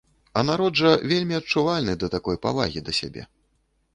[0.39, 3.27] А народ жа вельмі адчувальны да такой павагі да сябе.